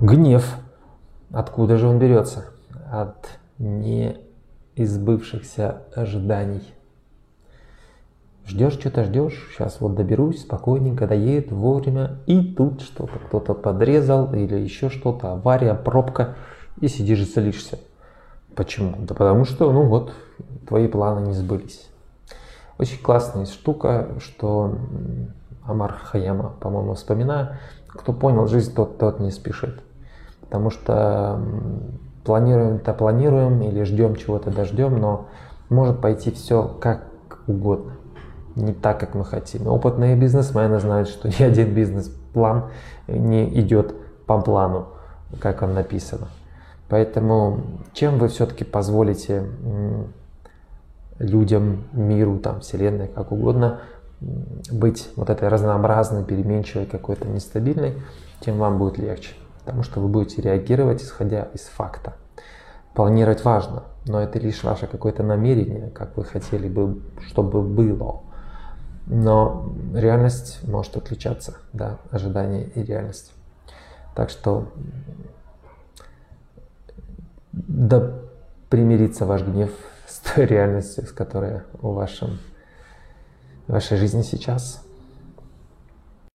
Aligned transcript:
Гнев. 0.00 0.56
Откуда 1.30 1.76
же 1.76 1.86
он 1.86 1.98
берется? 1.98 2.46
От 2.90 3.38
неизбывшихся 3.58 5.82
ожиданий. 5.94 6.62
Ждешь, 8.46 8.72
что-то 8.72 9.04
ждешь, 9.04 9.50
сейчас 9.52 9.82
вот 9.82 9.96
доберусь, 9.96 10.40
спокойненько 10.40 11.06
доедет 11.06 11.52
вовремя, 11.52 12.16
и 12.26 12.54
тут 12.54 12.80
что-то 12.80 13.18
кто-то 13.26 13.52
подрезал 13.52 14.32
или 14.32 14.56
еще 14.56 14.88
что-то, 14.88 15.32
авария, 15.32 15.74
пробка, 15.74 16.36
и 16.80 16.88
сидишь 16.88 17.20
и 17.20 17.24
злишься. 17.24 17.78
Почему? 18.56 18.96
Да 19.00 19.14
потому 19.14 19.44
что, 19.44 19.70
ну 19.70 19.86
вот, 19.86 20.14
твои 20.66 20.88
планы 20.88 21.26
не 21.26 21.34
сбылись. 21.34 21.90
Очень 22.78 23.02
классная 23.02 23.44
штука, 23.44 24.08
что 24.18 24.78
Амар 25.62 25.92
Хаяма, 25.92 26.54
по-моему, 26.58 26.94
вспоминаю, 26.94 27.58
кто 27.86 28.14
понял 28.14 28.46
жизнь, 28.46 28.74
тот, 28.74 28.96
тот 28.96 29.20
не 29.20 29.30
спешит. 29.30 29.82
Потому 30.50 30.70
что 30.70 31.40
планируем-то 32.24 32.92
планируем 32.92 33.62
или 33.62 33.84
ждем 33.84 34.16
чего-то 34.16 34.50
дождем, 34.50 34.98
но 34.98 35.28
может 35.68 36.00
пойти 36.00 36.32
все 36.32 36.76
как 36.80 37.06
угодно 37.46 37.92
не 38.56 38.72
так, 38.72 38.98
как 38.98 39.14
мы 39.14 39.24
хотим. 39.24 39.68
Опытные 39.68 40.16
бизнесмены 40.16 40.80
знают, 40.80 41.08
что 41.08 41.28
ни 41.28 41.42
один 41.42 41.72
бизнес-план 41.72 42.64
не 43.06 43.48
идет 43.60 43.94
по 44.26 44.40
плану, 44.40 44.88
как 45.38 45.62
он 45.62 45.74
написано. 45.74 46.26
Поэтому 46.88 47.60
чем 47.92 48.18
вы 48.18 48.26
все-таки 48.26 48.64
позволите 48.64 49.44
людям, 51.20 51.84
миру, 51.92 52.38
там, 52.38 52.60
вселенной, 52.60 53.06
как 53.06 53.30
угодно, 53.30 53.80
быть 54.20 55.08
вот 55.14 55.30
этой 55.30 55.48
разнообразной, 55.48 56.24
переменчивой, 56.24 56.86
какой-то 56.86 57.28
нестабильной, 57.28 57.94
тем 58.40 58.58
вам 58.58 58.78
будет 58.78 58.98
легче. 58.98 59.34
Потому 59.60 59.82
что 59.82 60.00
вы 60.00 60.08
будете 60.08 60.42
реагировать, 60.42 61.02
исходя 61.02 61.42
из 61.54 61.62
факта. 61.62 62.14
Планировать 62.94 63.44
важно, 63.44 63.84
но 64.06 64.20
это 64.20 64.38
лишь 64.38 64.64
ваше 64.64 64.86
какое-то 64.86 65.22
намерение, 65.22 65.90
как 65.90 66.16
вы 66.16 66.24
хотели 66.24 66.68
бы, 66.68 67.00
чтобы 67.26 67.62
было. 67.62 68.22
Но 69.06 69.70
реальность 69.94 70.60
может 70.66 70.96
отличаться, 70.96 71.56
да, 71.72 71.98
ожидание 72.10 72.68
и 72.74 72.82
реальность. 72.82 73.32
Так 74.14 74.30
что 74.30 74.68
да 77.52 78.14
примирится 78.68 79.26
ваш 79.26 79.42
гнев 79.42 79.70
с 80.06 80.18
той 80.18 80.46
реальностью, 80.46 81.06
с 81.06 81.12
которой 81.12 81.62
у 81.80 81.92
вашем, 81.92 82.38
в 83.66 83.72
вашей 83.72 83.96
жизни 83.98 84.22
сейчас. 84.22 84.84